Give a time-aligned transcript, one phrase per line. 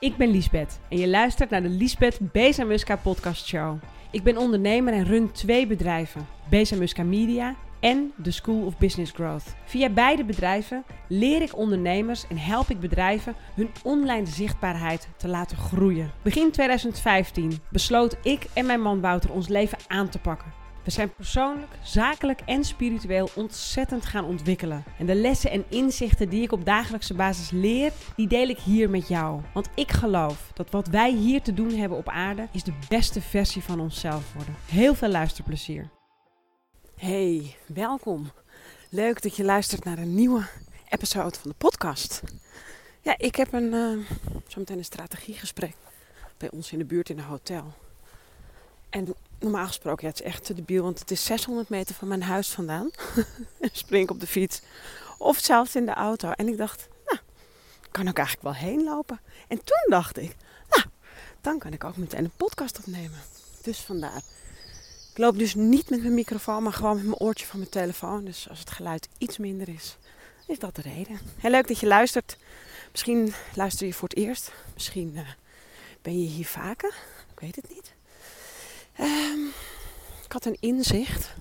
[0.00, 3.78] Ik ben Liesbeth en je luistert naar de Liesbeth Bezamuska podcast show.
[4.10, 9.54] Ik ben ondernemer en run twee bedrijven, Bezamuska Media en The School of Business Growth.
[9.64, 15.56] Via beide bedrijven leer ik ondernemers en help ik bedrijven hun online zichtbaarheid te laten
[15.56, 16.10] groeien.
[16.22, 20.59] Begin 2015 besloot ik en mijn man Wouter ons leven aan te pakken.
[20.84, 24.84] We zijn persoonlijk, zakelijk en spiritueel ontzettend gaan ontwikkelen.
[24.98, 28.90] En de lessen en inzichten die ik op dagelijkse basis leer, die deel ik hier
[28.90, 29.40] met jou.
[29.54, 33.20] Want ik geloof dat wat wij hier te doen hebben op aarde, is de beste
[33.20, 34.54] versie van onszelf worden.
[34.66, 35.90] Heel veel luisterplezier.
[36.96, 38.30] Hey, welkom.
[38.90, 40.46] Leuk dat je luistert naar een nieuwe
[40.88, 42.22] episode van de podcast.
[43.00, 44.06] Ja, ik heb een, uh,
[44.46, 45.74] zometeen een strategiegesprek
[46.36, 47.74] bij ons in de buurt in een hotel.
[48.90, 52.08] En normaal gesproken, ja, het is echt te debiel, want het is 600 meter van
[52.08, 52.90] mijn huis vandaan.
[53.72, 54.62] Spring ik op de fiets
[55.18, 56.30] of zelfs in de auto.
[56.30, 57.18] En ik dacht, nou,
[57.90, 59.20] kan ik eigenlijk wel heen lopen.
[59.48, 60.36] En toen dacht ik,
[60.68, 60.82] nou,
[61.40, 63.18] dan kan ik ook meteen een podcast opnemen.
[63.62, 64.22] Dus vandaar.
[65.10, 68.24] Ik loop dus niet met mijn microfoon, maar gewoon met mijn oortje van mijn telefoon.
[68.24, 69.96] Dus als het geluid iets minder is,
[70.46, 71.18] is dat de reden.
[71.36, 72.36] Heel leuk dat je luistert.
[72.90, 74.52] Misschien luister je voor het eerst.
[74.74, 75.28] Misschien uh,
[76.02, 76.94] ben je hier vaker.
[77.32, 77.94] Ik weet het niet.
[78.98, 79.46] Um,
[80.24, 81.34] ik had een inzicht.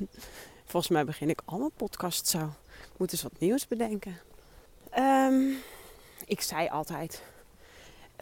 [0.70, 2.38] Volgens mij begin ik al mijn podcast zo.
[2.82, 4.18] Ik moet eens wat nieuws bedenken.
[4.98, 5.56] Um,
[6.24, 7.22] ik zei altijd,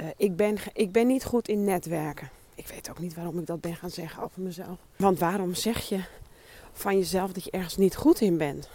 [0.01, 2.31] uh, ik, ben, ik ben niet goed in netwerken.
[2.55, 4.79] Ik weet ook niet waarom ik dat ben gaan zeggen over mezelf.
[4.97, 6.01] Want waarom zeg je
[6.73, 8.69] van jezelf dat je ergens niet goed in bent?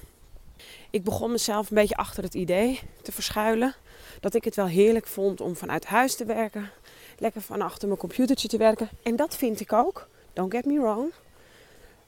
[0.89, 3.75] Ik begon mezelf een beetje achter het idee te verschuilen.
[4.19, 6.71] Dat ik het wel heerlijk vond om vanuit huis te werken
[7.17, 8.89] lekker van achter mijn computertje te werken.
[9.03, 10.07] En dat vind ik ook.
[10.33, 11.11] Don't get me wrong.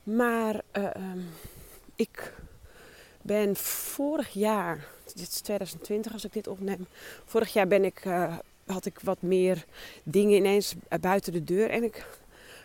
[0.03, 1.30] Maar uh, um,
[1.95, 2.34] ik
[3.22, 6.88] ben vorig jaar, dit is 2020 als ik dit opneem.
[7.26, 9.66] Vorig jaar ben ik, uh, had ik wat meer
[10.03, 11.70] dingen ineens buiten de deur.
[11.70, 12.06] En ik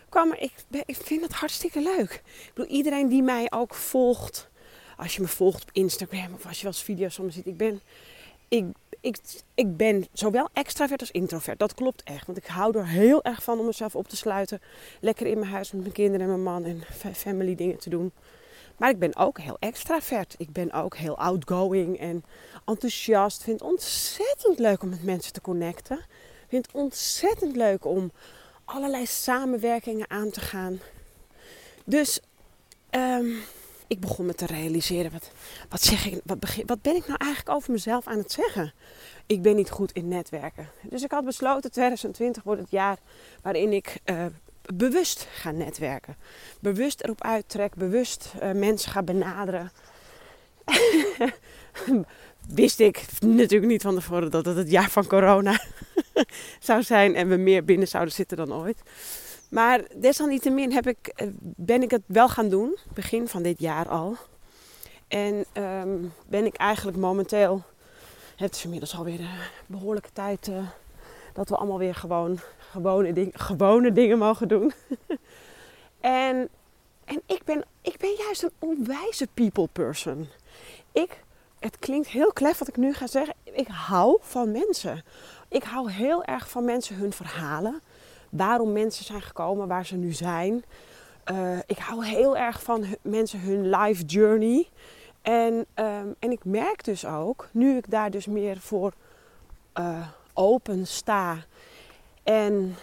[0.09, 0.53] kwam ik,
[0.85, 2.11] ik vind het hartstikke leuk.
[2.23, 4.49] Ik bedoel, iedereen die mij ook volgt.
[4.97, 7.45] Als je me volgt op Instagram of als je wel eens video's van me ziet.
[7.45, 7.81] Ik ben,
[8.47, 8.65] ik
[9.01, 9.17] ik,
[9.53, 11.59] ik ben zowel extravert als introvert.
[11.59, 12.25] Dat klopt echt.
[12.25, 14.61] Want ik hou er heel erg van om mezelf op te sluiten.
[14.99, 18.11] Lekker in mijn huis met mijn kinderen en mijn man en family dingen te doen.
[18.77, 20.35] Maar ik ben ook heel extravert.
[20.37, 22.23] Ik ben ook heel outgoing en
[22.65, 23.43] enthousiast.
[23.43, 26.05] Vind het ontzettend leuk om met mensen te connecten.
[26.47, 28.11] Vind het ontzettend leuk om
[28.65, 30.79] allerlei samenwerkingen aan te gaan.
[31.83, 32.19] Dus
[32.91, 33.35] um,
[33.91, 35.31] ik begon me te realiseren, wat,
[35.69, 38.73] wat, zeg ik, wat, wat ben ik nou eigenlijk over mezelf aan het zeggen?
[39.25, 40.69] Ik ben niet goed in netwerken.
[40.81, 42.97] Dus ik had besloten, 2020 wordt het jaar
[43.41, 44.25] waarin ik uh,
[44.75, 46.15] bewust ga netwerken.
[46.59, 49.71] Bewust erop uittrek, bewust uh, mensen ga benaderen.
[52.47, 55.61] Wist ik natuurlijk niet van tevoren dat het het jaar van corona
[56.59, 58.81] zou zijn en we meer binnen zouden zitten dan ooit.
[59.51, 63.89] Maar desalniettemin heb ik, eh, ben ik het wel gaan doen, begin van dit jaar
[63.89, 64.15] al.
[65.07, 67.63] En um, ben ik eigenlijk momenteel,
[68.35, 69.27] het is inmiddels alweer een
[69.65, 70.67] behoorlijke tijd uh,
[71.33, 74.73] dat we allemaal weer gewoon gewone, gewone dingen mogen doen.
[75.99, 76.49] en
[77.11, 80.27] en ik, ben, ik ben juist een onwijze people person.
[80.91, 81.23] Ik,
[81.59, 85.03] het klinkt heel klef wat ik nu ga zeggen, ik hou van mensen.
[85.47, 87.81] Ik hou heel erg van mensen hun verhalen
[88.31, 90.63] waarom mensen zijn gekomen waar ze nu zijn.
[91.31, 94.67] Uh, ik hou heel erg van mensen hun life journey.
[95.21, 98.93] En, um, en ik merk dus ook, nu ik daar dus meer voor
[99.79, 101.37] uh, open sta
[102.23, 102.75] en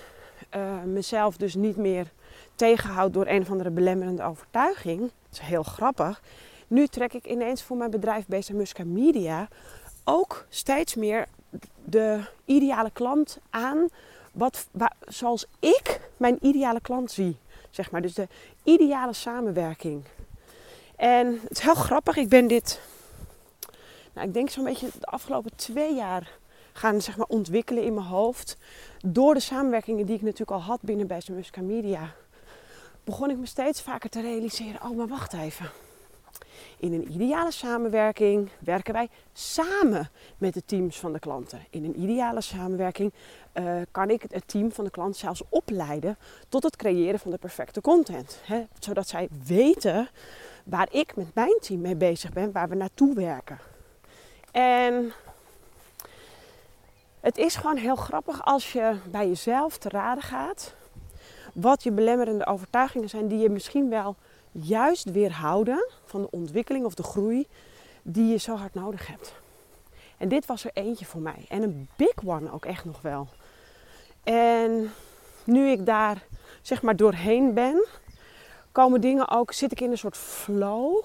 [0.57, 2.13] uh, mezelf dus niet meer
[2.55, 5.01] tegenhoud door een of andere belemmerende overtuiging.
[5.01, 6.23] Dat is heel grappig.
[6.67, 9.49] Nu trek ik ineens voor mijn bedrijf Besa Musca Media
[10.05, 11.27] ook steeds meer
[11.85, 13.89] de ideale klant aan
[14.39, 14.67] wat,
[15.01, 17.37] zoals ik mijn ideale klant zie.
[17.71, 18.03] Zeg maar.
[18.03, 18.29] Dus de
[18.63, 20.05] ideale samenwerking.
[20.97, 22.17] En het is heel grappig.
[22.17, 22.81] Ik ben dit,
[24.13, 26.39] nou, ik denk zo'n beetje de afgelopen twee jaar
[26.73, 28.57] gaan zeg maar, ontwikkelen in mijn hoofd.
[29.07, 32.15] Door de samenwerkingen die ik natuurlijk al had binnen bij Musca Media.
[33.05, 34.83] Begon ik me steeds vaker te realiseren.
[34.83, 35.71] Oh, maar wacht even.
[36.81, 41.65] In een ideale samenwerking werken wij samen met de teams van de klanten.
[41.71, 43.13] In een ideale samenwerking
[43.55, 47.39] uh, kan ik het team van de klant zelfs opleiden tot het creëren van de
[47.39, 48.41] perfecte content.
[48.45, 48.65] Hè?
[48.79, 50.09] Zodat zij weten
[50.65, 53.59] waar ik met mijn team mee bezig ben, waar we naartoe werken.
[54.53, 55.13] En
[57.21, 60.75] het is gewoon heel grappig als je bij jezelf te raden gaat
[61.53, 64.17] wat je belemmerende overtuigingen zijn die je misschien wel
[64.53, 67.47] juist weerhouden van de ontwikkeling of de groei
[68.03, 69.35] die je zo hard nodig hebt.
[70.17, 71.45] En dit was er eentje voor mij.
[71.49, 73.29] En een big one ook echt nog wel.
[74.25, 74.93] En
[75.45, 76.25] nu ik daar
[76.63, 77.87] zeg maar doorheen ben,
[78.73, 81.05] komen dingen ook, zit ik in een soort flow.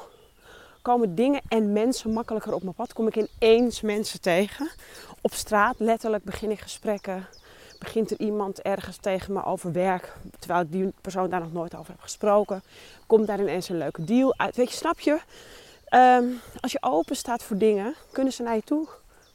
[0.82, 2.94] Komen dingen en mensen makkelijker op mijn pad.
[2.94, 4.70] Kom ik ineens mensen tegen.
[5.22, 7.28] Op straat, letterlijk begin ik gesprekken.
[7.84, 11.76] Begint er iemand ergens tegen me over werk, terwijl ik die persoon daar nog nooit
[11.76, 12.64] over heb gesproken.
[13.08, 14.56] Komt daar ineens een leuke deal uit.
[14.56, 15.20] Weet je, snap je?
[15.86, 16.26] Ehm,
[16.60, 18.88] als je open staat voor dingen, kunnen ze naar je toe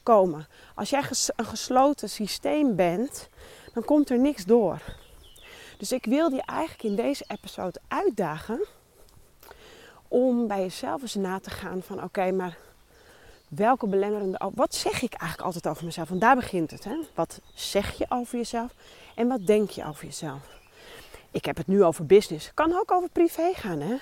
[0.03, 0.47] komen.
[0.75, 1.03] Als jij
[1.35, 3.29] een gesloten systeem bent,
[3.73, 4.81] dan komt er niks door.
[5.77, 8.65] Dus ik wilde je eigenlijk in deze episode uitdagen
[10.07, 12.57] om bij jezelf eens na te gaan van oké, maar
[13.49, 14.51] welke belemmerende...
[14.53, 16.09] Wat zeg ik eigenlijk altijd over mezelf?
[16.09, 16.83] Want daar begint het.
[16.83, 16.95] Hè?
[17.13, 18.73] Wat zeg je over jezelf
[19.15, 20.57] en wat denk je over jezelf?
[21.31, 22.51] Ik heb het nu over business.
[22.53, 23.95] Kan ook over privé gaan, hè?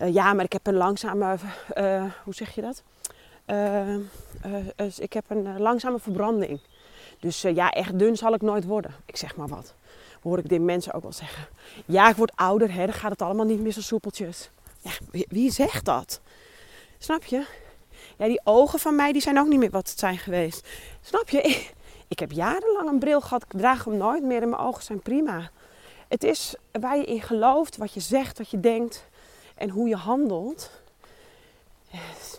[0.00, 1.36] Uh, ja, maar ik heb een langzame...
[1.74, 2.82] Uh, hoe zeg je dat?
[3.46, 3.96] Uh,
[4.98, 6.60] ik heb een langzame verbranding.
[7.20, 8.94] Dus ja, echt dun zal ik nooit worden.
[9.06, 9.74] Ik zeg maar wat.
[10.22, 11.46] Hoor ik dit mensen ook wel zeggen.
[11.86, 14.50] Ja, ik word ouder, hè, dan gaat het allemaal niet meer zo soepeltjes.
[14.80, 14.90] Ja,
[15.28, 16.20] wie zegt dat?
[16.98, 17.46] Snap je?
[18.18, 20.68] Ja, die ogen van mij die zijn ook niet meer wat het zijn geweest.
[21.00, 21.66] Snap je?
[22.08, 23.42] Ik, heb jarenlang een bril gehad.
[23.42, 25.50] Ik draag hem nooit meer en mijn ogen zijn prima.
[26.08, 29.06] Het is waar je in gelooft, wat je zegt, wat je denkt
[29.54, 30.70] en hoe je handelt.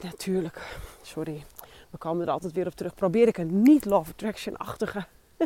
[0.01, 1.43] Natuurlijk, sorry,
[1.89, 2.95] we komen er altijd weer op terug.
[2.95, 5.05] Probeer ik een niet love attraction-achtige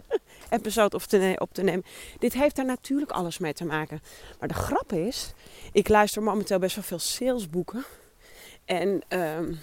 [0.50, 1.86] episode op te, op te nemen.
[2.20, 4.02] Dit heeft daar natuurlijk alles mee te maken.
[4.40, 5.34] Maar de grap is,
[5.72, 7.86] ik luister momenteel best wel veel salesboeken.
[8.66, 9.60] En um,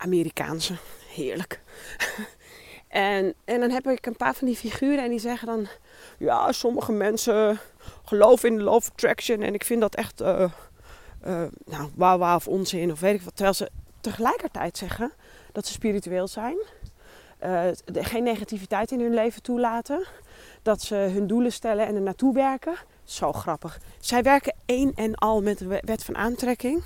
[0.00, 0.74] Amerikaanse,
[1.08, 1.60] heerlijk.
[2.88, 5.66] en, en dan heb ik een paar van die figuren en die zeggen dan...
[6.18, 7.58] Ja, sommige mensen
[8.04, 10.20] geloven in de love attraction en ik vind dat echt...
[10.20, 10.44] Uh,
[11.26, 13.34] uh, nou, wauw, of onzin of weet ik wat.
[13.34, 13.70] Terwijl ze
[14.00, 15.12] tegelijkertijd zeggen
[15.52, 16.56] dat ze spiritueel zijn
[17.44, 20.06] uh, geen negativiteit in hun leven toelaten.
[20.62, 22.74] Dat ze hun doelen stellen en er naartoe werken.
[23.04, 23.80] Zo grappig.
[23.98, 26.82] Zij werken één en al met de wet van aantrekking.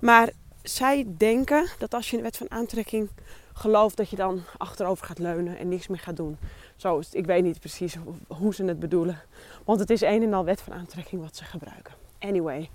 [0.00, 0.30] Maar
[0.62, 3.10] zij denken dat als je in de wet van aantrekking
[3.52, 6.38] gelooft, dat je dan achterover gaat leunen en niks meer gaat doen.
[6.76, 7.02] Zo.
[7.10, 7.96] Ik weet niet precies
[8.28, 9.20] hoe ze het bedoelen.
[9.64, 11.94] Want het is een en al wet van aantrekking wat ze gebruiken.
[12.18, 12.70] Anyway.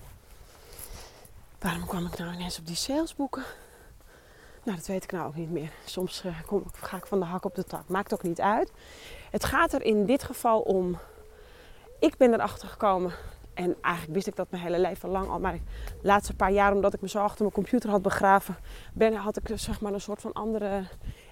[1.60, 3.44] Waarom kwam ik nou ineens op die salesboeken?
[4.64, 5.72] Nou, dat weet ik nou ook niet meer.
[5.86, 7.88] Soms uh, kom, ga ik van de hak op de tak.
[7.88, 8.72] Maakt ook niet uit.
[9.32, 10.98] Het gaat er in dit geval om.
[12.00, 13.14] Ik ben erachter gekomen.
[13.56, 15.40] En eigenlijk wist ik dat mijn hele leven lang al.
[15.40, 15.60] Maar de
[16.02, 18.57] laatste paar jaar, omdat ik me zo achter mijn computer had begraven,
[18.94, 20.84] ben, had ik zeg maar een soort van andere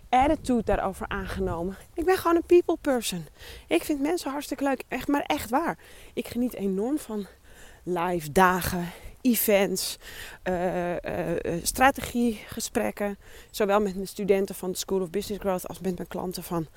[0.09, 1.77] attitude daarover aangenomen.
[1.93, 3.25] Ik ben gewoon een people person.
[3.67, 4.83] Ik vind mensen hartstikke leuk.
[4.87, 5.77] Echt, maar echt waar.
[6.13, 7.25] Ik geniet enorm van
[7.83, 8.91] live dagen
[9.23, 9.97] events,
[10.43, 10.97] uh, uh,
[11.61, 13.17] strategiegesprekken.
[13.51, 16.67] Zowel met mijn studenten van de School of Business Growth als met mijn klanten van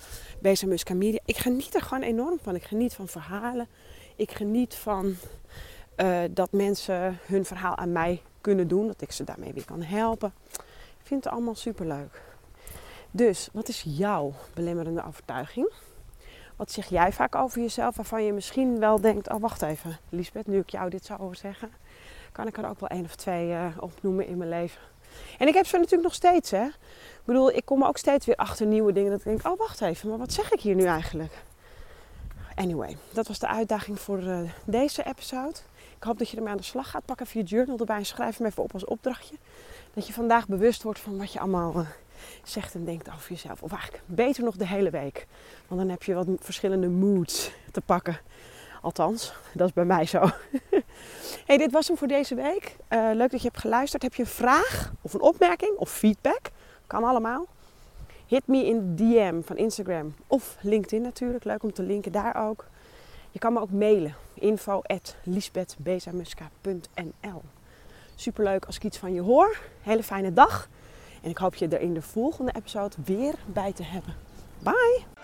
[0.41, 1.21] Beza Musca Media.
[1.25, 2.55] Ik geniet er gewoon enorm van.
[2.55, 3.69] Ik geniet van verhalen.
[4.17, 5.17] Ik geniet van
[6.31, 8.87] dat mensen hun verhaal aan mij kunnen doen.
[8.87, 10.33] Dat ik ze daarmee weer kan helpen.
[11.01, 12.23] Ik vind het allemaal super leuk.
[13.11, 15.73] Dus, wat is jouw belemmerende overtuiging?
[16.57, 20.47] Wat zeg jij vaak over jezelf waarvan je misschien wel denkt: oh wacht even, Lisbeth,
[20.47, 21.71] nu ik jou dit zou zeggen,
[22.33, 24.81] kan ik er ook wel één of twee uh, opnoemen in mijn leven.
[25.39, 26.65] En ik heb ze natuurlijk nog steeds, hè.
[26.65, 29.11] Ik bedoel, ik kom ook steeds weer achter nieuwe dingen.
[29.11, 31.33] Dat ik denk, oh wacht even, maar wat zeg ik hier nu eigenlijk?
[32.57, 35.57] Anyway, dat was de uitdaging voor uh, deze episode.
[35.97, 37.05] Ik hoop dat je ermee aan de slag gaat.
[37.05, 39.35] Pak even je journal erbij en schrijf hem even op als opdrachtje.
[39.95, 41.87] Dat je vandaag bewust wordt van wat je allemaal uh,
[42.43, 43.63] zegt en denkt over jezelf.
[43.63, 45.27] Of eigenlijk beter nog de hele week.
[45.69, 48.19] Want dan heb je wat verschillende moods te pakken.
[48.83, 50.21] Althans, dat is bij mij zo.
[51.47, 52.77] hey, dit was hem voor deze week.
[52.91, 54.03] Uh, leuk dat je hebt geluisterd.
[54.03, 56.51] Heb je een vraag of een opmerking of feedback?
[56.87, 57.47] Kan allemaal.
[58.27, 61.45] Hit me in DM van Instagram of LinkedIn natuurlijk.
[61.45, 62.67] Leuk om te linken daar ook.
[63.31, 64.15] Je kan me ook mailen.
[64.35, 65.17] info at
[68.15, 69.59] Superleuk als ik iets van je hoor.
[69.81, 70.69] Hele fijne dag.
[71.23, 74.15] En ik hoop je er in de volgende episode weer bij te hebben.
[74.59, 75.16] Bye!